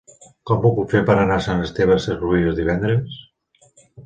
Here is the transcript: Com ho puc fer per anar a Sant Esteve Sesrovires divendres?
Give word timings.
Com 0.51 0.63
ho 0.63 0.71
puc 0.77 0.87
fer 0.93 1.01
per 1.09 1.15
anar 1.25 1.37
a 1.41 1.43
Sant 1.49 1.61
Esteve 1.67 1.99
Sesrovires 2.07 2.59
divendres? 2.63 3.21